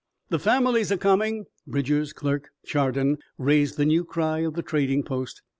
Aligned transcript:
"The 0.29 0.39
families 0.39 0.91
are 0.91 0.97
coming!" 0.97 1.45
Bridger's 1.67 2.11
clerk, 2.11 2.49
Chardon, 2.65 3.19
raised 3.37 3.77
the 3.77 3.85
new 3.85 4.03
cry 4.03 4.39
of 4.39 4.55
the 4.55 4.63
trading 4.63 5.03
post. 5.03 5.43